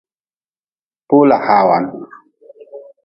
Pola 1.09 1.37
hawan. 1.47 1.85